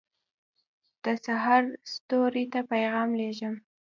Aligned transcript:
دسحرستوري 1.03 2.43
ته 2.53 2.59
پیغام 2.71 3.09
لېږم 3.19 3.55